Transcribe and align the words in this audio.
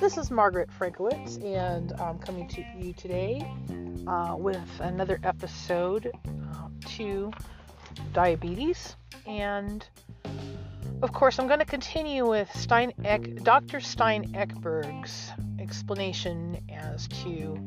This 0.00 0.16
is 0.16 0.30
Margaret 0.30 0.70
Frankowitz, 0.78 1.42
and 1.44 1.92
I'm 2.00 2.20
coming 2.20 2.46
to 2.46 2.64
you 2.78 2.92
today 2.92 3.44
uh, 4.06 4.36
with 4.38 4.68
another 4.78 5.18
episode 5.24 6.12
uh, 6.14 6.68
to 6.90 7.32
diabetes. 8.12 8.94
And 9.26 9.84
of 11.02 11.12
course, 11.12 11.40
I'm 11.40 11.48
going 11.48 11.58
to 11.58 11.64
continue 11.64 12.28
with 12.28 12.48
Stein 12.54 12.92
Dr. 13.42 13.80
Stein 13.80 14.32
Ekberg's 14.34 15.32
explanation 15.58 16.64
as 16.72 17.08
to 17.24 17.58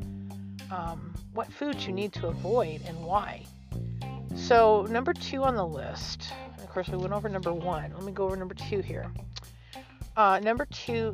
um, 0.72 1.14
what 1.34 1.52
foods 1.52 1.86
you 1.86 1.92
need 1.92 2.14
to 2.14 2.28
avoid 2.28 2.82
and 2.88 2.98
why. 3.04 3.44
So, 4.36 4.88
number 4.90 5.14
two 5.14 5.44
on 5.44 5.56
the 5.56 5.66
list, 5.66 6.34
course, 6.74 6.90
we 6.90 6.98
went 6.98 7.14
over 7.14 7.30
number 7.30 7.54
one. 7.54 7.94
Let 7.94 8.04
me 8.04 8.12
go 8.12 8.26
over 8.26 8.36
number 8.36 8.56
two 8.56 8.80
here. 8.80 9.12
Uh, 10.18 10.40
number 10.40 10.66
two, 10.66 11.14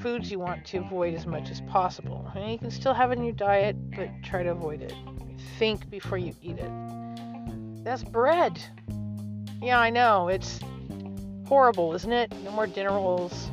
foods 0.00 0.30
you 0.30 0.38
want 0.38 0.64
to 0.66 0.78
avoid 0.78 1.14
as 1.14 1.26
much 1.26 1.50
as 1.50 1.60
possible. 1.62 2.30
And 2.34 2.50
you 2.50 2.58
can 2.58 2.70
still 2.70 2.94
have 2.94 3.12
it 3.12 3.18
in 3.18 3.24
your 3.24 3.34
diet, 3.34 3.76
but 3.90 4.08
try 4.22 4.42
to 4.42 4.50
avoid 4.50 4.82
it. 4.82 4.94
Think 5.58 5.90
before 5.90 6.18
you 6.18 6.34
eat 6.42 6.58
it. 6.58 6.70
That's 7.84 8.04
bread. 8.04 8.58
Yeah, 9.62 9.78
I 9.78 9.90
know. 9.90 10.28
It's 10.28 10.60
horrible, 11.46 11.94
isn't 11.94 12.12
it? 12.12 12.32
No 12.42 12.50
more 12.50 12.66
dinner 12.66 12.90
rolls. 12.90 13.50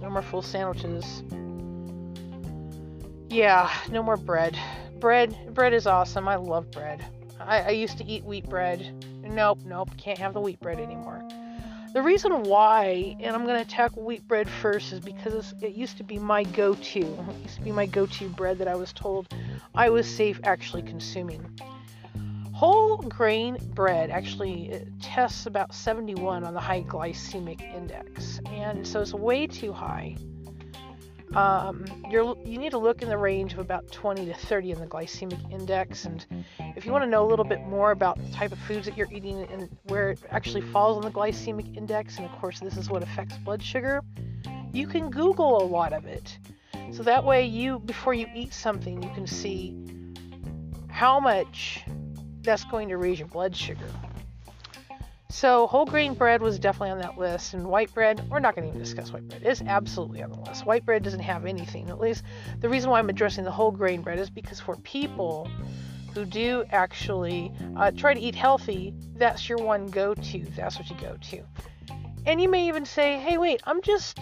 No 0.00 0.10
more 0.10 0.22
full 0.22 0.42
sandwiches. 0.42 1.22
Yeah, 3.28 3.70
no 3.90 4.02
more 4.02 4.16
bread. 4.16 4.58
Bread, 5.00 5.54
bread 5.54 5.74
is 5.74 5.86
awesome. 5.86 6.28
I 6.28 6.36
love 6.36 6.70
bread. 6.70 7.04
I, 7.40 7.60
I 7.60 7.70
used 7.70 7.98
to 7.98 8.04
eat 8.04 8.24
wheat 8.24 8.48
bread. 8.48 9.04
Nope, 9.28 9.60
nope, 9.64 9.90
can't 9.96 10.18
have 10.18 10.34
the 10.34 10.40
wheat 10.40 10.60
bread 10.60 10.80
anymore. 10.80 11.22
The 11.92 12.02
reason 12.02 12.42
why, 12.42 13.16
and 13.20 13.34
I'm 13.34 13.46
going 13.46 13.64
to 13.64 13.70
tackle 13.70 14.02
wheat 14.02 14.26
bread 14.28 14.48
first, 14.48 14.92
is 14.92 15.00
because 15.00 15.54
it 15.62 15.72
used 15.72 15.96
to 15.98 16.04
be 16.04 16.18
my 16.18 16.44
go 16.44 16.74
to. 16.74 17.00
It 17.00 17.42
used 17.42 17.56
to 17.56 17.62
be 17.62 17.72
my 17.72 17.86
go 17.86 18.06
to 18.06 18.28
bread 18.28 18.58
that 18.58 18.68
I 18.68 18.74
was 18.74 18.92
told 18.92 19.32
I 19.74 19.88
was 19.88 20.06
safe 20.06 20.40
actually 20.44 20.82
consuming. 20.82 21.44
Whole 22.52 22.98
grain 22.98 23.56
bread 23.74 24.10
actually 24.10 24.84
tests 25.00 25.46
about 25.46 25.72
71 25.72 26.44
on 26.44 26.54
the 26.54 26.60
high 26.60 26.82
glycemic 26.82 27.60
index, 27.74 28.40
and 28.46 28.86
so 28.86 29.00
it's 29.00 29.14
way 29.14 29.46
too 29.46 29.72
high 29.72 30.16
um, 31.34 31.84
you're, 32.10 32.36
you 32.44 32.58
need 32.58 32.70
to 32.70 32.78
look 32.78 33.02
in 33.02 33.08
the 33.08 33.18
range 33.18 33.52
of 33.52 33.58
about 33.58 33.90
20 33.92 34.26
to 34.26 34.34
30 34.34 34.72
in 34.72 34.80
the 34.80 34.86
glycemic 34.86 35.52
index. 35.52 36.04
And 36.04 36.24
if 36.76 36.86
you 36.86 36.92
want 36.92 37.04
to 37.04 37.10
know 37.10 37.24
a 37.24 37.28
little 37.28 37.44
bit 37.44 37.60
more 37.66 37.90
about 37.90 38.18
the 38.22 38.30
type 38.32 38.52
of 38.52 38.58
foods 38.60 38.86
that 38.86 38.96
you're 38.96 39.12
eating 39.12 39.46
and 39.50 39.68
where 39.84 40.10
it 40.10 40.20
actually 40.30 40.62
falls 40.62 40.96
on 40.96 41.02
the 41.02 41.16
glycemic 41.16 41.76
index, 41.76 42.16
and 42.16 42.26
of 42.26 42.32
course, 42.32 42.60
this 42.60 42.76
is 42.76 42.88
what 42.88 43.02
affects 43.02 43.36
blood 43.38 43.62
sugar, 43.62 44.02
you 44.72 44.86
can 44.86 45.10
Google 45.10 45.62
a 45.62 45.66
lot 45.66 45.92
of 45.92 46.06
it. 46.06 46.38
So 46.92 47.02
that 47.02 47.24
way, 47.24 47.44
you 47.44 47.80
before 47.80 48.14
you 48.14 48.26
eat 48.34 48.54
something, 48.54 49.02
you 49.02 49.10
can 49.10 49.26
see 49.26 49.76
how 50.88 51.20
much 51.20 51.84
that's 52.40 52.64
going 52.64 52.88
to 52.88 52.96
raise 52.96 53.18
your 53.18 53.28
blood 53.28 53.54
sugar. 53.54 53.86
So 55.38 55.68
whole 55.68 55.84
grain 55.84 56.14
bread 56.14 56.42
was 56.42 56.58
definitely 56.58 56.90
on 56.90 56.98
that 56.98 57.16
list, 57.16 57.54
and 57.54 57.64
white 57.64 57.94
bread, 57.94 58.28
we're 58.28 58.40
not 58.40 58.56
going 58.56 58.64
to 58.64 58.70
even 58.70 58.80
discuss 58.80 59.12
white 59.12 59.28
bread. 59.28 59.42
It's 59.44 59.62
absolutely 59.62 60.20
on 60.20 60.32
the 60.32 60.40
list. 60.40 60.66
White 60.66 60.84
bread 60.84 61.04
doesn't 61.04 61.20
have 61.20 61.46
anything. 61.46 61.90
At 61.90 62.00
least 62.00 62.24
the 62.58 62.68
reason 62.68 62.90
why 62.90 62.98
I'm 62.98 63.08
addressing 63.08 63.44
the 63.44 63.52
whole 63.52 63.70
grain 63.70 64.02
bread 64.02 64.18
is 64.18 64.30
because 64.30 64.58
for 64.58 64.74
people 64.78 65.48
who 66.12 66.24
do 66.24 66.64
actually 66.72 67.52
uh, 67.76 67.92
try 67.92 68.14
to 68.14 68.20
eat 68.20 68.34
healthy, 68.34 68.92
that's 69.14 69.48
your 69.48 69.58
one 69.58 69.86
go-to. 69.86 70.44
That's 70.56 70.76
what 70.76 70.90
you 70.90 70.96
go 71.00 71.16
to. 71.30 71.44
And 72.26 72.42
you 72.42 72.48
may 72.48 72.66
even 72.66 72.84
say, 72.84 73.16
"Hey, 73.20 73.38
wait, 73.38 73.62
I'm 73.62 73.80
just 73.80 74.18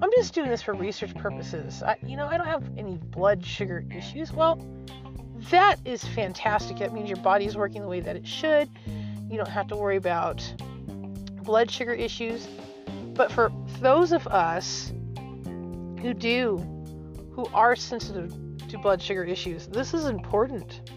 I'm 0.00 0.10
just 0.14 0.34
doing 0.34 0.50
this 0.50 0.62
for 0.62 0.72
research 0.72 1.16
purposes. 1.16 1.82
I, 1.82 1.96
you 2.06 2.16
know, 2.16 2.28
I 2.28 2.36
don't 2.36 2.46
have 2.46 2.62
any 2.78 2.96
blood 2.96 3.44
sugar 3.44 3.84
issues." 3.92 4.32
Well, 4.32 4.64
that 5.50 5.80
is 5.84 6.04
fantastic. 6.04 6.78
That 6.78 6.92
means 6.92 7.08
your 7.08 7.18
body 7.22 7.46
is 7.46 7.56
working 7.56 7.82
the 7.82 7.88
way 7.88 7.98
that 7.98 8.14
it 8.14 8.24
should 8.24 8.70
you 9.30 9.36
don't 9.36 9.48
have 9.48 9.66
to 9.68 9.76
worry 9.76 9.96
about 9.96 10.42
blood 11.42 11.70
sugar 11.70 11.92
issues. 11.92 12.46
But 13.14 13.30
for 13.32 13.50
those 13.80 14.12
of 14.12 14.26
us 14.28 14.92
who 16.00 16.14
do, 16.14 16.58
who 17.32 17.46
are 17.52 17.76
sensitive 17.76 18.34
to 18.68 18.78
blood 18.78 19.02
sugar 19.02 19.24
issues, 19.24 19.66
this 19.66 19.92
is 19.92 20.06
important. 20.06 20.90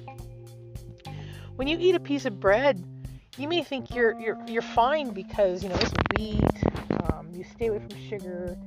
When 1.56 1.68
you 1.68 1.78
eat 1.80 1.96
a 1.96 2.00
piece 2.00 2.25
of 2.25 2.40
bread, 2.40 2.84
you 3.38 3.47
may 3.47 3.64
think 3.64 3.96
you're 3.96 4.19
you're 4.19 4.38
you're 4.48 4.62
fine 4.62 5.12
because 5.12 5.63
you 5.63 5.69
know 5.69 5.75
it's 5.75 5.94
wheat. 6.18 6.44
Um, 7.03 7.30
you 7.34 7.44
stay 7.44 7.68
away 7.68 7.80
from 7.80 8.09
sugar, 8.09 8.58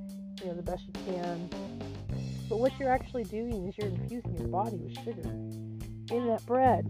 you 0.41 0.47
know 0.47 0.55
the 0.55 0.63
best 0.63 0.85
you 0.87 0.93
can. 1.13 1.49
But 2.49 2.59
what 2.59 2.73
you're 2.79 2.91
actually 2.91 3.25
doing 3.25 3.69
is 3.69 3.77
you're 3.79 3.89
infusing 3.89 4.37
your 4.39 4.49
body 4.49 4.77
with 4.77 4.95
sugar 5.05 5.29
in 6.11 6.27
that 6.29 6.45
bread 6.47 6.87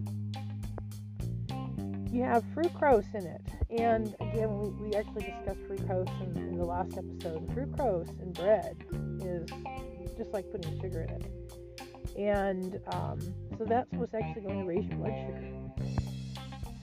you 2.15 2.23
have 2.23 2.43
fructose 2.55 3.13
in 3.13 3.25
it. 3.25 3.41
And 3.77 4.15
again, 4.21 4.57
we, 4.57 4.69
we 4.87 4.95
actually 4.95 5.23
discussed 5.23 5.59
fructose 5.67 6.21
in, 6.21 6.37
in 6.37 6.57
the 6.57 6.63
last 6.63 6.97
episode. 6.97 7.45
Fructose 7.49 8.09
in 8.21 8.31
bread 8.31 8.77
is 9.21 9.49
just 10.17 10.31
like 10.31 10.49
putting 10.49 10.79
sugar 10.79 11.01
in 11.01 11.09
it. 11.09 12.17
And 12.17 12.79
um, 12.93 13.19
so 13.57 13.65
that's 13.65 13.91
what's 13.91 14.13
actually 14.13 14.43
going 14.43 14.59
to 14.59 14.65
raise 14.65 14.85
your 14.85 14.97
blood 14.97 15.13
sugar. 15.27 15.65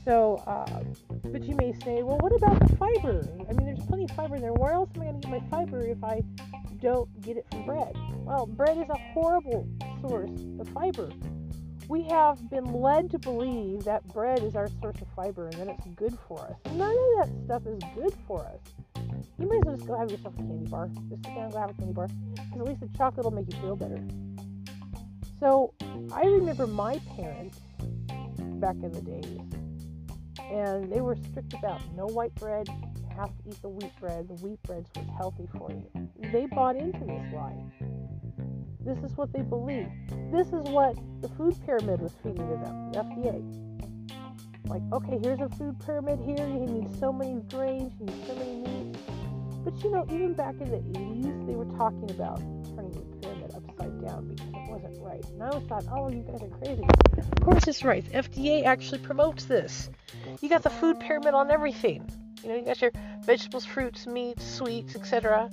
So, 0.05 0.43
uh, 0.47 0.83
but 1.25 1.45
you 1.45 1.57
may 1.57 1.73
say, 1.83 2.03
well, 2.03 2.19
what 2.19 2.35
about 2.35 2.61
the 2.69 2.77
fiber? 2.77 3.27
I 3.49 3.53
mean, 3.55 3.65
there's 3.65 3.87
plenty 3.87 4.05
of 4.05 4.11
fiber 4.11 4.37
in 4.37 4.43
there. 4.43 4.53
Where 4.53 4.73
else 4.73 4.91
am 4.97 5.01
I 5.01 5.05
going 5.07 5.21
to 5.23 5.29
get 5.29 5.43
my 5.43 5.49
fiber 5.49 5.87
if 5.87 6.05
I 6.05 6.23
don't 6.83 7.09
get 7.23 7.39
it 7.39 7.47
from 7.51 7.65
bread? 7.65 7.97
Well, 8.17 8.45
bread 8.45 8.77
is 8.77 8.91
a 8.91 8.99
horrible 9.15 9.67
source 10.03 10.31
of 10.61 10.69
fiber 10.75 11.09
we 11.89 12.03
have 12.05 12.49
been 12.51 12.73
led 12.73 13.11
to 13.11 13.19
believe 13.19 13.85
that 13.85 14.07
bread 14.09 14.43
is 14.43 14.57
our 14.57 14.69
source 14.81 15.01
of 15.01 15.09
fiber 15.15 15.49
and 15.49 15.55
that 15.55 15.69
it's 15.69 15.87
good 15.97 16.17
for 16.29 16.41
us. 16.41 16.73
None 16.73 16.91
of 16.91 17.29
that 17.29 17.45
stuff 17.45 17.67
is 17.67 17.79
good 17.95 18.15
for 18.27 18.41
us. 18.47 18.61
You 19.39 19.49
might 19.49 19.59
as 19.59 19.65
well 19.65 19.77
just 19.77 19.89
go 19.89 19.99
have 19.99 20.11
yourself 20.11 20.35
a 20.35 20.39
candy 20.39 20.71
bar. 20.71 20.89
Just 21.09 21.25
sit 21.25 21.35
down 21.35 21.45
and 21.45 21.53
go 21.53 21.59
have 21.59 21.71
a 21.71 21.75
candy 21.75 21.93
bar. 21.93 22.09
Because 22.35 22.61
at 22.61 22.67
least 22.67 22.81
the 22.81 22.89
chocolate 22.97 23.25
will 23.25 23.33
make 23.33 23.53
you 23.53 23.61
feel 23.61 23.77
better. 23.77 24.03
So 25.41 25.75
I 26.13 26.25
remember 26.25 26.67
my 26.67 27.01
parents 27.17 27.59
back 28.61 28.77
in 28.77 28.93
the 28.93 29.03
days, 29.03 29.41
and 30.51 30.93
they 30.93 31.01
were 31.01 31.17
strict 31.31 31.53
about 31.55 31.81
no 31.97 32.07
white 32.07 32.35
bread. 32.37 32.69
You 32.69 33.17
have 33.17 33.31
to 33.37 33.49
eat 33.49 33.61
the 33.61 33.69
wheat 33.69 33.93
bread. 33.99 34.29
The 34.29 34.35
wheat 34.35 34.63
bread's 34.63 34.89
what's 34.95 35.11
healthy 35.17 35.49
for 35.59 35.71
you. 35.73 36.09
They 36.31 36.47
bought 36.47 36.77
into 36.77 37.01
this 37.01 37.33
lie. 37.35 37.57
This 38.85 38.99
is 38.99 39.17
what 39.17 39.33
they 39.33 39.43
believe. 39.43 39.87
Mm-hmm. 40.09 40.37
This 40.37 40.49
is 40.49 40.65
what 40.71 40.97
the 41.21 41.29
food 41.29 41.55
pyramid 41.65 42.01
was 42.01 42.13
feeding 42.23 42.49
to 42.49 42.57
them, 42.57 42.91
the 42.91 42.99
FDA. 42.99 43.73
Like, 44.67 44.83
okay, 44.93 45.19
here's 45.23 45.41
a 45.41 45.49
food 45.51 45.79
pyramid 45.85 46.19
here. 46.19 46.47
You 46.49 46.67
need 46.67 46.99
so 46.99 47.13
many 47.13 47.41
grains, 47.43 47.93
you 48.01 48.07
need 48.07 48.27
so 48.27 48.35
many 48.35 48.57
meats. 48.57 48.99
But 49.65 49.85
you 49.85 49.91
know, 49.93 50.05
even 50.11 50.35
back 50.35 50.55
in 50.61 50.71
the 50.71 50.79
80s, 50.99 51.47
they 51.47 51.55
were 51.55 51.77
talking 51.77 52.11
about 52.11 52.39
turning 52.75 52.91
the 52.91 53.17
pyramid 53.21 53.53
upside 53.55 54.05
down 54.05 54.27
because 54.27 54.49
it 54.49 54.71
wasn't 54.71 55.01
right. 55.01 55.25
And 55.27 55.43
I 55.45 55.49
always 55.51 55.69
thought, 55.69 55.85
oh, 55.93 56.11
you 56.11 56.23
guys 56.23 56.43
are 56.43 56.59
crazy. 56.59 56.83
Of 57.19 57.41
course, 57.41 57.69
it's 57.69 57.85
right. 57.85 58.05
The 58.05 58.19
FDA 58.19 58.65
actually 58.65 58.99
promotes 58.99 59.45
this. 59.45 59.91
You 60.41 60.49
got 60.49 60.65
the 60.65 60.71
food 60.71 60.99
pyramid 60.99 61.35
on 61.35 61.53
everything. 61.53 62.05
You 62.43 62.49
know, 62.49 62.57
you 62.57 62.63
got 62.63 62.83
your 62.83 62.91
vegetables, 63.25 63.65
fruits, 63.65 64.09
meats, 64.09 64.45
sweets, 64.45 64.97
etc 64.97 65.49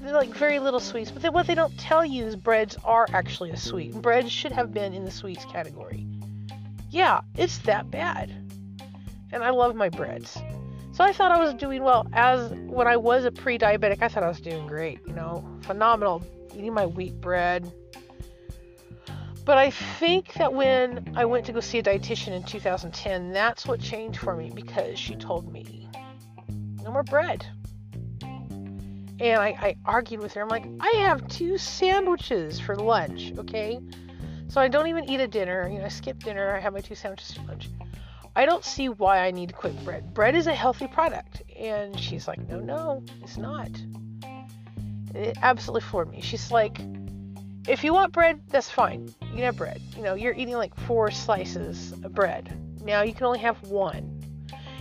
like 0.00 0.30
very 0.30 0.58
little 0.58 0.80
sweets, 0.80 1.10
but 1.10 1.22
then 1.22 1.32
what 1.32 1.46
they 1.46 1.54
don't 1.54 1.76
tell 1.78 2.04
you 2.04 2.24
is 2.24 2.36
breads 2.36 2.76
are 2.84 3.06
actually 3.12 3.50
a 3.50 3.56
sweet. 3.56 3.94
Bread 3.94 4.30
should 4.30 4.52
have 4.52 4.72
been 4.72 4.92
in 4.92 5.04
the 5.04 5.10
sweets 5.10 5.44
category. 5.46 6.06
Yeah, 6.90 7.20
it's 7.36 7.58
that 7.58 7.90
bad. 7.90 8.30
And 9.32 9.42
I 9.42 9.50
love 9.50 9.74
my 9.74 9.88
breads. 9.88 10.38
So 10.92 11.04
I 11.04 11.12
thought 11.12 11.30
I 11.30 11.38
was 11.38 11.52
doing 11.54 11.82
well. 11.82 12.06
As 12.12 12.52
when 12.52 12.86
I 12.86 12.96
was 12.96 13.24
a 13.24 13.30
pre 13.30 13.58
diabetic, 13.58 14.02
I 14.02 14.08
thought 14.08 14.22
I 14.22 14.28
was 14.28 14.40
doing 14.40 14.66
great, 14.66 15.00
you 15.06 15.12
know, 15.12 15.46
phenomenal, 15.62 16.22
eating 16.54 16.72
my 16.72 16.86
wheat 16.86 17.20
bread. 17.20 17.70
But 19.44 19.58
I 19.58 19.70
think 19.70 20.32
that 20.34 20.52
when 20.52 21.12
I 21.14 21.24
went 21.24 21.46
to 21.46 21.52
go 21.52 21.60
see 21.60 21.78
a 21.78 21.82
dietitian 21.82 22.32
in 22.32 22.42
2010, 22.42 23.32
that's 23.32 23.66
what 23.66 23.80
changed 23.80 24.18
for 24.18 24.34
me 24.34 24.50
because 24.52 24.98
she 24.98 25.14
told 25.14 25.52
me 25.52 25.88
no 26.82 26.90
more 26.90 27.02
bread. 27.02 27.46
And 29.18 29.40
I, 29.40 29.48
I 29.48 29.76
argued 29.84 30.20
with 30.20 30.34
her. 30.34 30.42
I'm 30.42 30.48
like, 30.48 30.66
I 30.80 30.90
have 30.98 31.26
two 31.28 31.56
sandwiches 31.58 32.60
for 32.60 32.76
lunch, 32.76 33.32
okay? 33.38 33.80
So 34.48 34.60
I 34.60 34.68
don't 34.68 34.86
even 34.88 35.08
eat 35.08 35.20
a 35.20 35.26
dinner. 35.26 35.68
You 35.68 35.78
know, 35.78 35.86
I 35.86 35.88
skip 35.88 36.22
dinner. 36.22 36.54
I 36.54 36.60
have 36.60 36.72
my 36.72 36.80
two 36.80 36.94
sandwiches 36.94 37.32
for 37.32 37.42
lunch. 37.42 37.70
I 38.36 38.44
don't 38.44 38.64
see 38.64 38.90
why 38.90 39.26
I 39.26 39.30
need 39.30 39.48
to 39.48 39.54
quit 39.54 39.82
bread. 39.84 40.12
Bread 40.12 40.34
is 40.34 40.46
a 40.46 40.54
healthy 40.54 40.86
product. 40.86 41.42
And 41.58 41.98
she's 41.98 42.28
like, 42.28 42.46
no, 42.48 42.60
no, 42.60 43.02
it's 43.22 43.38
not. 43.38 43.70
It 45.14 45.38
absolutely 45.40 45.88
floored 45.88 46.10
me. 46.10 46.20
She's 46.20 46.50
like, 46.50 46.78
if 47.66 47.82
you 47.82 47.94
want 47.94 48.12
bread, 48.12 48.40
that's 48.48 48.70
fine. 48.70 49.08
You 49.22 49.28
can 49.28 49.38
have 49.38 49.56
bread. 49.56 49.80
You 49.96 50.02
know, 50.02 50.14
you're 50.14 50.34
eating 50.34 50.54
like 50.54 50.78
four 50.80 51.10
slices 51.10 51.92
of 51.92 52.14
bread. 52.14 52.54
Now 52.84 53.02
you 53.02 53.14
can 53.14 53.24
only 53.24 53.38
have 53.38 53.60
one. 53.62 54.15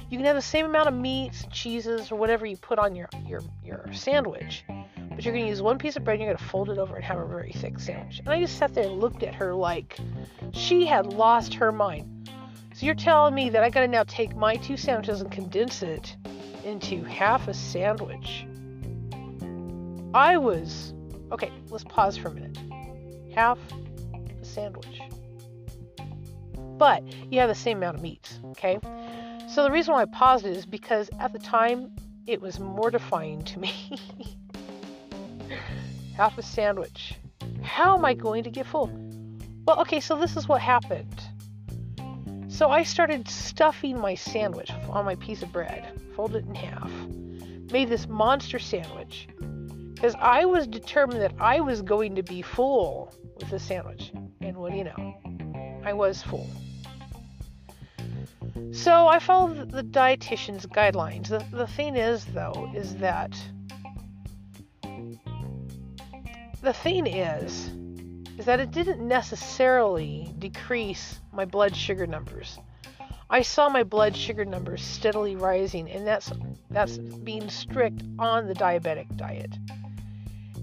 You 0.10 0.18
can 0.18 0.26
have 0.26 0.36
the 0.36 0.42
same 0.42 0.66
amount 0.66 0.88
of 0.88 0.94
meats, 0.94 1.46
cheeses, 1.52 2.12
or 2.12 2.16
whatever 2.16 2.46
you 2.46 2.58
put 2.58 2.78
on 2.78 2.96
your 2.96 3.10
your 3.26 3.42
your 3.64 3.86
sandwich, 3.92 4.64
but 4.68 5.26
you're 5.26 5.34
going 5.34 5.46
to 5.46 5.50
use 5.50 5.62
one 5.62 5.78
piece 5.78 5.96
of 5.96 6.04
bread 6.04 6.16
and 6.16 6.24
you're 6.24 6.34
going 6.34 6.38
to 6.38 6.52
fold 6.52 6.70
it 6.70 6.78
over 6.78 6.96
and 6.96 7.04
have 7.04 7.18
a 7.18 7.26
very 7.26 7.52
thick 7.52 7.80
sandwich. 7.80 8.20
And 8.20 8.30
I 8.30 8.40
just 8.40 8.58
sat 8.58 8.74
there 8.74 8.84
and 8.84 9.00
looked 9.00 9.24
at 9.24 9.34
her 9.36 9.54
like 9.56 9.98
she 10.52 10.86
had 10.86 11.08
lost 11.08 11.56
her 11.56 11.72
mind. 11.72 12.30
So 12.76 12.86
you're 12.86 12.96
telling 12.96 13.34
me 13.34 13.50
that 13.50 13.64
I 13.64 13.70
got 13.70 13.82
to 13.82 13.88
now 13.88 14.04
take 14.04 14.36
my 14.36 14.56
two 14.58 14.78
sandwiches 14.78 15.22
and 15.22 15.32
condense 15.32 15.82
it 15.82 16.16
into 16.66 17.04
half 17.04 17.48
a 17.48 17.54
sandwich? 17.54 18.46
I 20.14 20.38
was 20.38 20.94
okay. 21.32 21.52
Let's 21.70 21.84
pause 21.86 22.18
for 22.18 22.28
a 22.28 22.34
minute. 22.34 22.58
Half 23.34 23.60
a 24.42 24.46
sandwich, 24.46 25.02
but 26.78 27.04
you 27.32 27.40
have 27.40 27.50
the 27.50 27.56
same 27.56 27.78
amount 27.78 27.98
of 27.98 28.04
meat. 28.04 28.40
Okay. 28.52 28.80
So 29.56 29.64
the 29.64 29.72
reason 29.72 29.94
why 29.94 30.02
I 30.02 30.06
paused 30.06 30.46
it 30.46 30.58
is 30.58 30.66
because 30.66 31.10
at 31.18 31.32
the 31.32 31.40
time 31.40 31.96
it 32.28 32.42
was 32.42 32.60
mortifying 32.60 33.42
to 33.44 33.58
me. 33.58 33.72
half 36.18 36.38
a 36.38 36.42
sandwich. 36.42 37.16
How 37.64 37.98
am 37.98 38.04
I 38.04 38.16
going 38.16 38.44
to 38.44 38.50
get 38.50 38.66
full? 38.66 38.92
Well, 39.66 39.80
okay, 39.80 40.02
so 40.02 40.18
this 40.18 40.36
is 40.36 40.50
what 40.50 40.60
happened. 40.60 41.22
So 42.50 42.70
I 42.70 42.84
started 42.84 43.30
stuffing 43.30 43.98
my 43.98 44.14
sandwich 44.14 44.72
on 44.90 45.06
my 45.06 45.16
piece 45.16 45.42
of 45.42 45.54
bread, 45.54 46.02
folded 46.18 46.44
it 46.44 46.50
in 46.50 46.56
half, 46.56 46.92
made 47.72 47.88
this 47.88 48.10
monster 48.10 48.60
sandwich 48.60 49.30
because 49.94 50.16
I 50.20 50.44
was 50.44 50.68
determined 50.68 51.22
that 51.22 51.34
I 51.40 51.62
was 51.62 51.82
going 51.82 52.16
to 52.16 52.24
be 52.24 52.42
full 52.42 53.14
with 53.38 53.52
the 53.52 53.60
sandwich. 53.60 54.12
And 54.42 54.58
what 54.58 54.74
do 54.74 54.78
you 54.78 54.84
know? 54.84 55.82
I 55.86 55.94
was 55.94 56.22
full. 56.22 56.50
So 58.72 59.08
I 59.08 59.20
followed 59.20 59.72
the 59.72 59.84
dietitian's 59.84 60.66
guidelines. 60.66 61.28
The, 61.28 61.46
the 61.56 61.68
thing 61.68 61.96
is, 61.96 62.26
though, 62.26 62.72
is 62.74 62.96
that 62.96 63.38
the 66.62 66.74
thing 66.74 67.06
is, 67.06 67.70
is 68.38 68.46
that 68.46 68.60
it 68.60 68.72
didn't 68.72 69.06
necessarily 69.06 70.34
decrease 70.40 71.20
my 71.32 71.46
blood 71.46 71.76
sugar 71.76 72.08
numbers. 72.08 72.58
I 73.30 73.42
saw 73.42 73.70
my 73.70 73.84
blood 73.84 74.16
sugar 74.16 74.46
numbers 74.46 74.84
steadily 74.84 75.36
rising, 75.36 75.90
and 75.90 76.06
that's 76.06 76.32
that's 76.70 76.98
being 76.98 77.50
strict 77.50 78.04
on 78.20 78.48
the 78.48 78.54
diabetic 78.54 79.16
diet. 79.18 79.58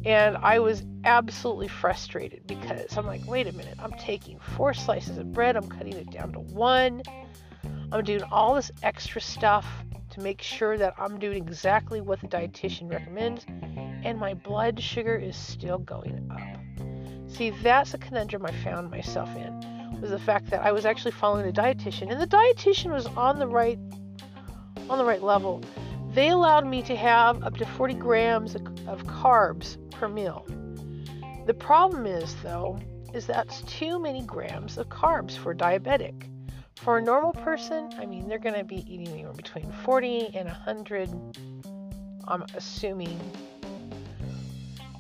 And 0.05 0.37
I 0.39 0.59
was 0.59 0.85
absolutely 1.05 1.69
frustrated 1.69 2.47
because 2.47 2.97
I'm 2.97 3.07
like, 3.07 3.27
wait 3.27 3.47
a 3.47 3.53
minute, 3.53 3.79
I'm 3.79 3.93
taking 3.93 4.39
four 4.39 4.75
slices 4.75 5.19
of 5.19 5.33
bread, 5.33 5.57
I'm 5.57 5.69
cutting 5.69 5.95
it 5.95 6.11
down 6.11 6.33
to 6.33 6.41
one, 6.41 7.03
I'm 7.93 8.05
doing 8.05 8.23
all 8.33 8.55
this 8.55 8.71
extra 8.83 9.21
stuff 9.21 9.67
to 10.11 10.21
make 10.21 10.41
sure 10.41 10.79
that 10.79 10.95
I'm 10.99 11.19
doing 11.19 11.37
exactly 11.37 12.01
what 12.01 12.21
the 12.21 12.27
dietitian 12.27 12.91
recommends, 12.91 13.45
and 14.03 14.19
my 14.19 14.35
blood 14.35 14.81
sugar 14.81 15.15
is 15.15 15.37
still 15.37 15.79
going 15.79 16.31
up. 16.31 17.31
See, 17.31 17.51
that's 17.63 17.93
a 17.95 17.99
conundrum 17.99 18.47
I 18.47 18.53
found 18.53 18.91
myself 18.91 19.29
in 19.37 19.83
was 20.01 20.11
the 20.11 20.19
fact 20.19 20.51
that 20.51 20.63
I 20.63 20.73
was 20.73 20.85
actually 20.85 21.13
following 21.13 21.49
a 21.49 21.53
dietitian, 21.53 22.11
and 22.11 22.21
the 22.21 22.27
dietitian 22.27 22.93
was 22.93 23.07
on 23.07 23.39
the 23.39 23.47
right 23.47 23.79
on 24.91 24.99
the 24.99 25.05
right 25.05 25.23
level. 25.23 25.63
They 26.13 26.31
allowed 26.31 26.67
me 26.67 26.83
to 26.83 26.97
have 26.97 27.43
up 27.45 27.57
to 27.59 27.65
40 27.65 27.95
grams 27.95 28.55
of 28.55 28.63
carbs 29.05 29.79
per 29.93 30.09
meal. 30.09 30.45
The 31.47 31.55
problem 31.55 32.05
is, 32.07 32.35
though, 32.43 32.79
is 33.15 33.27
that's 33.27 33.63
too 33.63 33.99
many 33.99 34.23
grams 34.23 34.77
of 34.77 34.89
carbs 34.89 35.37
for 35.37 35.55
diabetic. 35.55 36.32
For 36.77 36.99
a 36.99 37.03
normal 37.03 37.33
person, 37.33 37.91
I 37.99 38.07
mean, 38.07 38.29
they're 38.29 38.39
going 38.39 38.57
to 38.57 38.65
be 38.65 38.85
eating 38.93 39.09
anywhere 39.09 39.33
between 39.33 39.71
40 39.85 40.35
and 40.35 40.49
100. 40.49 41.11
I'm 42.27 42.45
assuming 42.55 43.21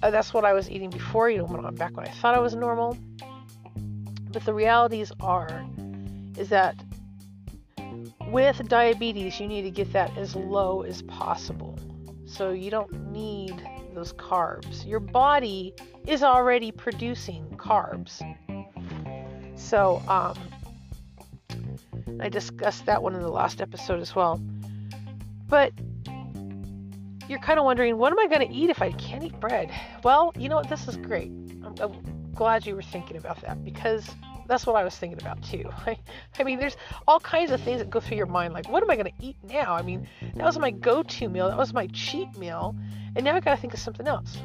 uh, 0.02 0.10
that's 0.10 0.34
what 0.34 0.44
I 0.44 0.52
was 0.52 0.70
eating 0.70 0.90
before, 0.90 1.30
you 1.30 1.38
know, 1.38 1.44
when 1.44 1.64
I'm 1.64 1.74
back 1.74 1.96
when 1.96 2.06
I 2.06 2.10
thought 2.10 2.34
I 2.34 2.40
was 2.40 2.54
normal. 2.54 2.96
But 4.32 4.44
the 4.44 4.54
realities 4.54 5.12
are, 5.20 5.64
is 6.36 6.48
that 6.48 6.76
with 8.28 8.66
diabetes, 8.68 9.38
you 9.38 9.46
need 9.46 9.62
to 9.62 9.70
get 9.70 9.92
that 9.92 10.16
as 10.16 10.34
low 10.34 10.82
as 10.82 11.02
possible. 11.02 11.78
So 12.26 12.50
you 12.50 12.70
don't 12.70 13.12
need 13.12 13.62
those 13.94 14.12
carbs. 14.14 14.86
Your 14.86 15.00
body 15.00 15.75
is 16.06 16.22
already 16.22 16.72
producing 16.72 17.44
carbs. 17.58 18.22
So, 19.54 20.02
um, 20.08 20.36
I 22.22 22.28
discussed 22.28 22.86
that 22.86 23.02
one 23.02 23.14
in 23.14 23.20
the 23.20 23.28
last 23.28 23.60
episode 23.60 24.00
as 24.00 24.14
well. 24.14 24.40
But 25.48 25.72
you're 27.28 27.40
kind 27.40 27.58
of 27.58 27.64
wondering, 27.64 27.98
what 27.98 28.12
am 28.12 28.19
I 28.20 28.28
going 28.28 28.46
to 28.46 28.54
eat 28.54 28.70
if 28.70 28.80
I 28.80 28.92
can't 28.92 29.24
eat 29.24 29.38
bread? 29.40 29.72
Well, 30.04 30.32
you 30.38 30.48
know 30.48 30.56
what? 30.56 30.69
This 30.69 30.86
is 30.86 30.96
great. 30.96 31.32
I'm, 31.64 31.74
I'm 31.80 32.32
glad 32.32 32.64
you 32.64 32.76
were 32.76 32.82
thinking 32.82 33.16
about 33.16 33.40
that 33.42 33.64
because 33.64 34.08
that's 34.46 34.66
what 34.66 34.76
I 34.76 34.84
was 34.84 34.96
thinking 34.96 35.20
about 35.20 35.42
too. 35.42 35.69
I 36.38 36.44
mean, 36.44 36.60
there's 36.60 36.76
all 37.08 37.19
kinds 37.19 37.50
of 37.50 37.60
things 37.60 37.80
that 37.80 37.90
go 37.90 37.98
through 37.98 38.19
your 38.19 38.26
mind, 38.26 38.54
like, 38.54 38.68
what 38.68 38.84
am 38.84 38.90
I 38.90 38.94
going 38.94 39.12
to 39.12 39.26
eat 39.26 39.36
now? 39.42 39.75
I 39.75 39.82
mean, 39.82 40.06
that 40.36 40.44
was 40.44 40.58
my 40.58 40.70
go 40.70 41.02
to 41.02 41.28
meal, 41.28 41.48
that 41.48 41.58
was 41.58 41.72
my 41.72 41.88
cheat 41.88 42.36
meal, 42.38 42.76
and 43.16 43.25
now 43.25 43.34
I 43.34 43.40
got 43.40 43.56
to 43.56 43.60
think 43.60 43.75
of 43.75 43.80
something 43.80 44.06
else. 44.06 44.38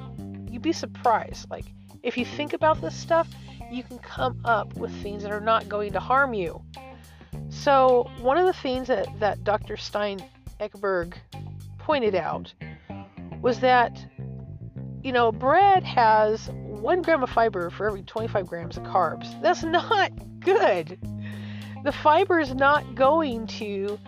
You'd 0.50 0.64
be 0.64 0.74
surprised. 0.74 1.50
Like, 1.52 1.66
if 2.02 2.18
you 2.18 2.26
think 2.26 2.54
about 2.54 2.82
this 2.82 2.96
stuff, 2.96 3.28
you 3.72 3.84
can 3.84 4.00
come 4.00 4.40
up 4.46 4.76
with 4.76 4.92
things 5.04 5.24
that 5.24 5.32
are 5.32 5.42
not 5.42 5.70
going 5.70 5.94
to 5.94 6.00
harm 6.00 6.34
you. 6.34 6.62
So, 7.62 8.10
one 8.22 8.38
of 8.38 8.46
the 8.46 8.54
things 8.54 8.88
that, 8.88 9.08
that 9.20 9.44
Dr. 9.44 9.78
Stein 9.78 10.24
Ekberg 10.60 11.16
pointed 11.80 12.16
out 12.16 12.54
was 13.42 13.60
that, 13.62 14.00
you 15.04 15.12
know, 15.12 15.32
bread 15.32 15.84
has 15.84 16.50
one 16.54 17.02
gram 17.02 17.24
of 17.24 17.30
fiber 17.30 17.70
for 17.70 17.88
every 17.88 18.04
25 18.04 18.46
grams 18.46 18.78
of 18.78 18.84
carbs. 18.84 19.42
That's 19.42 19.64
not 19.64 20.12
good. 20.40 21.00
The 21.84 21.92
fiber 21.92 22.40
is 22.40 22.54
not 22.54 22.96
going 22.96 23.48
to 23.48 24.00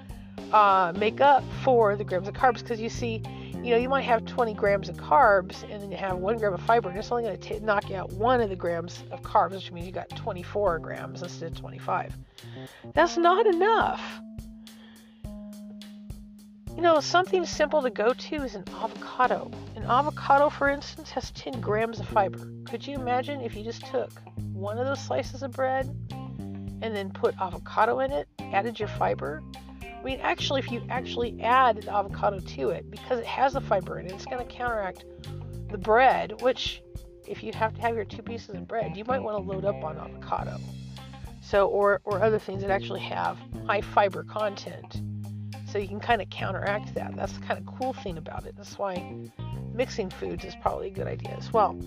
uh, 0.53 0.93
make 0.95 1.19
up 1.19 1.43
for 1.63 1.95
the 1.95 2.03
grams 2.03 2.27
of 2.27 2.35
carbs 2.35 2.59
because 2.59 2.79
you 2.79 2.89
see, 2.89 3.23
you 3.63 3.71
know, 3.71 3.77
you 3.77 3.89
might 3.89 4.01
have 4.01 4.25
20 4.25 4.53
grams 4.53 4.87
of 4.87 4.95
carbs 4.97 5.63
and 5.69 5.81
then 5.81 5.91
you 5.91 5.97
have 5.97 6.17
one 6.17 6.37
gram 6.37 6.53
of 6.53 6.61
fiber, 6.61 6.89
and 6.89 6.97
it's 6.97 7.11
only 7.11 7.23
going 7.23 7.39
to 7.39 7.59
knock 7.59 7.89
you 7.89 7.95
out 7.95 8.11
one 8.13 8.39
of 8.39 8.49
the 8.49 8.55
grams 8.55 9.03
of 9.11 9.21
carbs, 9.21 9.51
which 9.51 9.71
means 9.71 9.85
you 9.85 9.91
got 9.91 10.09
24 10.11 10.79
grams 10.79 11.21
instead 11.21 11.51
of 11.51 11.57
25. 11.57 12.17
That's 12.93 13.17
not 13.17 13.45
enough. 13.45 14.01
You 16.75 16.83
know, 16.83 17.01
something 17.01 17.45
simple 17.45 17.81
to 17.81 17.89
go 17.89 18.13
to 18.13 18.35
is 18.35 18.55
an 18.55 18.63
avocado. 18.81 19.51
An 19.75 19.83
avocado, 19.83 20.49
for 20.49 20.69
instance, 20.69 21.09
has 21.11 21.31
10 21.31 21.59
grams 21.59 21.99
of 21.99 22.07
fiber. 22.07 22.49
Could 22.63 22.87
you 22.87 22.95
imagine 22.95 23.41
if 23.41 23.53
you 23.55 23.63
just 23.65 23.85
took 23.87 24.11
one 24.53 24.77
of 24.77 24.85
those 24.85 25.03
slices 25.03 25.43
of 25.43 25.51
bread 25.51 25.87
and 26.81 26.95
then 26.95 27.11
put 27.11 27.35
avocado 27.41 27.99
in 27.99 28.13
it, 28.13 28.29
added 28.39 28.79
your 28.79 28.87
fiber? 28.87 29.43
I 29.99 30.03
mean, 30.03 30.19
actually, 30.21 30.59
if 30.59 30.71
you 30.71 30.81
actually 30.89 31.41
add 31.41 31.81
the 31.81 31.93
avocado 31.93 32.39
to 32.39 32.69
it, 32.69 32.89
because 32.89 33.19
it 33.19 33.25
has 33.25 33.53
the 33.53 33.61
fiber 33.61 33.99
in 33.99 34.05
it, 34.05 34.13
it's 34.13 34.25
going 34.25 34.45
to 34.45 34.53
counteract 34.53 35.03
the 35.69 35.77
bread, 35.77 36.41
which, 36.41 36.81
if 37.27 37.43
you 37.43 37.51
have 37.53 37.73
to 37.75 37.81
have 37.81 37.95
your 37.95 38.05
two 38.05 38.21
pieces 38.21 38.55
of 38.55 38.67
bread, 38.67 38.95
you 38.95 39.03
might 39.05 39.19
want 39.19 39.37
to 39.37 39.43
load 39.43 39.65
up 39.65 39.83
on 39.83 39.97
avocado. 39.97 40.57
So, 41.41 41.67
or, 41.67 41.99
or 42.05 42.23
other 42.23 42.39
things 42.39 42.61
that 42.61 42.71
actually 42.71 43.01
have 43.01 43.37
high 43.65 43.81
fiber 43.81 44.23
content 44.23 45.01
so 45.71 45.77
you 45.77 45.87
can 45.87 45.99
kind 45.99 46.21
of 46.21 46.29
counteract 46.29 46.93
that. 46.95 47.15
That's 47.15 47.33
the 47.33 47.41
kind 47.41 47.59
of 47.59 47.65
cool 47.65 47.93
thing 47.93 48.17
about 48.17 48.45
it. 48.45 48.55
That's 48.55 48.77
why 48.77 49.15
mixing 49.73 50.09
foods 50.09 50.43
is 50.45 50.55
probably 50.61 50.87
a 50.87 50.91
good 50.91 51.07
idea 51.07 51.35
as 51.37 51.53
well. 51.53 51.79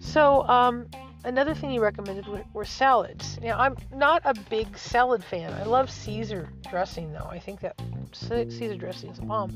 So, 0.00 0.46
um, 0.48 0.86
another 1.28 1.54
thing 1.54 1.70
he 1.70 1.78
recommended 1.78 2.26
were, 2.52 2.64
salads. 2.64 3.38
Now, 3.40 3.58
I'm 3.58 3.76
not 3.94 4.22
a 4.24 4.34
big 4.48 4.76
salad 4.76 5.22
fan. 5.22 5.52
I 5.52 5.64
love 5.64 5.90
Caesar 5.90 6.48
dressing, 6.70 7.12
though. 7.12 7.28
I 7.30 7.38
think 7.38 7.60
that 7.60 7.80
Caesar 8.12 8.76
dressing 8.76 9.10
is 9.10 9.18
a 9.18 9.22
bomb. 9.22 9.50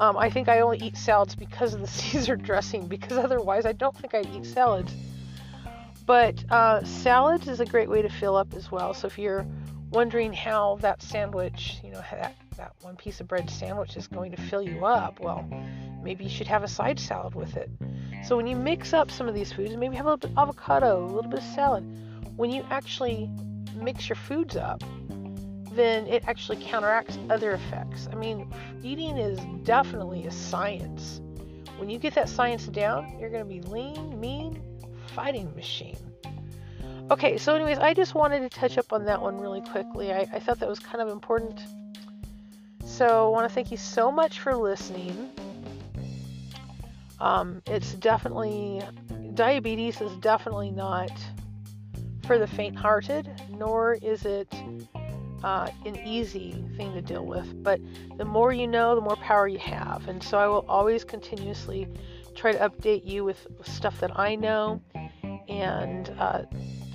Um, 0.00 0.16
I 0.16 0.30
think 0.30 0.48
I 0.48 0.60
only 0.60 0.78
eat 0.78 0.96
salads 0.96 1.34
because 1.34 1.74
of 1.74 1.80
the 1.80 1.86
Caesar 2.00 2.36
dressing, 2.36 2.86
because 2.86 3.18
otherwise 3.18 3.66
I 3.66 3.72
don't 3.72 3.96
think 3.96 4.14
I'd 4.14 4.34
eat 4.34 4.46
salads. 4.46 4.92
But 6.06 6.42
uh, 6.50 6.82
salads 6.84 7.48
is 7.48 7.60
a 7.60 7.66
great 7.66 7.90
way 7.90 8.00
to 8.00 8.08
fill 8.08 8.34
up 8.34 8.54
as 8.54 8.72
well. 8.72 8.94
So 8.94 9.06
if 9.06 9.18
you're 9.18 9.46
wondering 9.90 10.32
how 10.32 10.78
that 10.80 11.02
sandwich, 11.02 11.80
you 11.84 11.90
know, 11.90 12.02
that 12.10 12.34
that 12.56 12.72
one 12.80 12.96
piece 12.96 13.20
of 13.20 13.28
bread 13.28 13.48
sandwich 13.48 13.96
is 13.96 14.08
going 14.08 14.32
to 14.32 14.40
fill 14.42 14.62
you 14.62 14.84
up, 14.84 15.20
well, 15.20 15.48
maybe 16.02 16.24
you 16.24 16.30
should 16.30 16.46
have 16.48 16.64
a 16.64 16.68
side 16.68 16.98
salad 16.98 17.34
with 17.34 17.56
it. 17.56 17.70
So 18.24 18.36
when 18.36 18.46
you 18.46 18.56
mix 18.56 18.92
up 18.92 19.10
some 19.10 19.28
of 19.28 19.34
these 19.34 19.52
foods, 19.52 19.76
maybe 19.76 19.96
have 19.96 20.06
a 20.06 20.10
little 20.10 20.28
bit 20.28 20.30
of 20.30 20.38
avocado, 20.38 21.04
a 21.04 21.06
little 21.06 21.30
bit 21.30 21.40
of 21.40 21.44
salad. 21.44 21.84
When 22.36 22.50
you 22.50 22.64
actually 22.70 23.30
mix 23.74 24.08
your 24.08 24.16
foods 24.16 24.56
up, 24.56 24.82
then 25.72 26.06
it 26.06 26.24
actually 26.26 26.62
counteracts 26.62 27.18
other 27.30 27.52
effects. 27.52 28.08
I 28.12 28.16
mean, 28.16 28.52
eating 28.82 29.16
is 29.16 29.38
definitely 29.64 30.26
a 30.26 30.30
science. 30.30 31.20
When 31.78 31.88
you 31.88 31.98
get 31.98 32.14
that 32.14 32.28
science 32.28 32.66
down, 32.66 33.16
you're 33.20 33.30
going 33.30 33.44
to 33.44 33.48
be 33.48 33.60
lean, 33.62 34.18
mean, 34.18 34.60
fighting 35.14 35.54
machine. 35.54 35.96
Okay, 37.10 37.38
so 37.38 37.54
anyways, 37.54 37.78
I 37.78 37.94
just 37.94 38.14
wanted 38.14 38.40
to 38.40 38.48
touch 38.48 38.76
up 38.76 38.92
on 38.92 39.04
that 39.04 39.22
one 39.22 39.38
really 39.38 39.62
quickly. 39.62 40.12
I, 40.12 40.26
I 40.32 40.40
thought 40.40 40.58
that 40.60 40.68
was 40.68 40.78
kind 40.78 41.00
of 41.00 41.08
important 41.08 41.60
so 42.98 43.26
I 43.26 43.28
want 43.28 43.48
to 43.48 43.54
thank 43.54 43.70
you 43.70 43.76
so 43.76 44.10
much 44.10 44.40
for 44.40 44.56
listening. 44.56 45.30
Um, 47.20 47.62
it's 47.66 47.94
definitely, 47.94 48.82
diabetes 49.34 50.00
is 50.00 50.12
definitely 50.16 50.70
not 50.70 51.10
for 52.26 52.38
the 52.38 52.46
faint 52.46 52.76
hearted, 52.76 53.30
nor 53.50 53.94
is 53.94 54.24
it 54.24 54.52
uh, 55.42 55.68
an 55.84 55.96
easy 56.06 56.64
thing 56.76 56.92
to 56.92 57.00
deal 57.00 57.24
with. 57.24 57.62
But 57.62 57.80
the 58.16 58.24
more 58.24 58.52
you 58.52 58.66
know, 58.66 58.94
the 58.94 59.00
more 59.00 59.16
power 59.16 59.48
you 59.48 59.58
have. 59.58 60.08
And 60.08 60.22
so 60.22 60.38
I 60.38 60.46
will 60.46 60.64
always 60.68 61.04
continuously 61.04 61.88
try 62.34 62.52
to 62.52 62.68
update 62.68 63.06
you 63.06 63.24
with 63.24 63.46
stuff 63.64 63.98
that 64.00 64.18
I 64.18 64.34
know 64.34 64.80
and 65.48 66.10
uh, 66.18 66.42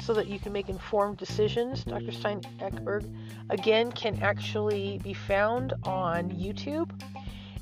so 0.02 0.14
that 0.14 0.28
you 0.28 0.40
can 0.40 0.52
make 0.52 0.70
informed 0.70 1.18
decisions. 1.18 1.84
Dr. 1.84 2.12
Stein 2.12 2.42
Ekberg, 2.60 3.12
again, 3.50 3.92
can 3.92 4.22
actually 4.22 5.00
be 5.04 5.14
found 5.14 5.74
on 5.84 6.30
YouTube. 6.30 6.90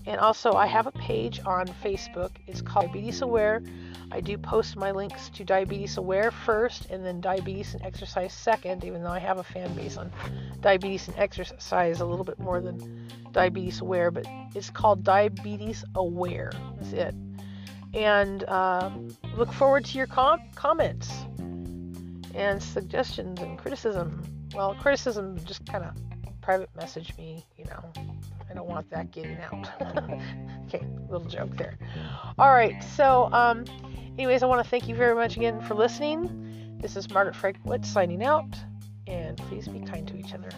And 0.06 0.20
also, 0.20 0.54
I 0.54 0.66
have 0.66 0.88
a 0.88 0.92
page 0.92 1.42
on 1.46 1.68
Facebook. 1.68 2.32
It's 2.48 2.62
called 2.62 2.88
Diabetes 2.88 3.22
Aware. 3.22 3.62
I 4.12 4.20
do 4.20 4.38
post 4.38 4.76
my 4.76 4.92
links 4.92 5.30
to 5.30 5.46
Diabetes 5.46 5.98
Aware 5.98 6.32
first 6.32 6.90
and 6.90 7.06
then 7.06 7.22
Diabetes 7.22 7.74
and 7.74 7.84
Exercise 7.84 8.34
second, 8.34 8.84
even 8.84 9.04
though 9.04 9.12
I 9.12 9.20
have 9.20 9.38
a 9.38 9.44
fan 9.44 9.74
base 9.74 9.98
on 9.98 10.12
Diabetes 10.60 11.08
and 11.08 11.18
Exercise 11.18 12.02
a 12.02 12.06
little 12.06 12.26
bit 12.26 12.40
more 12.40 12.60
than 12.60 13.08
Diabetes 13.32 13.80
Aware, 13.80 14.12
but 14.12 14.26
it's 14.54 14.70
called 14.70 15.04
Diabetes 15.04 15.86
Aware. 15.96 16.52
That's 16.80 16.94
it. 16.94 17.16
And 17.94 18.44
um, 18.50 19.16
look 19.38 19.54
forward 19.54 19.86
to 19.86 19.98
your 19.98 20.08
com- 20.08 20.42
comments 20.56 21.12
and 22.34 22.62
suggestions 22.62 23.40
and 23.40 23.58
criticism. 23.58 24.24
Well, 24.54 24.76
criticism 24.76 25.38
just 25.46 25.66
kind 25.66 25.86
of 25.86 25.94
private 26.42 26.70
message 26.76 27.16
me, 27.18 27.46
you 27.58 27.66
know. 27.66 28.21
I 28.52 28.54
don't 28.54 28.68
want 28.68 28.90
that 28.90 29.12
getting 29.12 29.38
out. 29.38 29.70
okay, 30.68 30.86
little 31.10 31.28
joke 31.28 31.56
there. 31.56 31.78
All 32.38 32.50
right, 32.52 32.84
so 32.84 33.30
um, 33.32 33.64
anyways, 34.18 34.44
I 34.44 34.46
want 34.46 34.62
to 34.62 34.70
thank 34.70 34.90
you 34.90 34.96
very 34.96 35.16
much 35.16 35.38
again 35.38 35.62
for 35.62 35.74
listening. 35.74 36.78
This 36.82 36.98
is 36.98 37.10
Margaret 37.10 37.36
Frankowitz 37.36 37.86
signing 37.86 38.24
out, 38.24 38.54
and 39.08 39.38
please 39.38 39.70
be 39.70 39.80
kind 39.80 40.06
to 40.10 40.18
each 40.18 40.34
other. 40.34 40.50